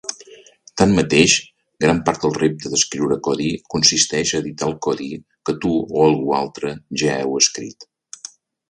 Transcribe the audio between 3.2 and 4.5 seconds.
codi consisteix a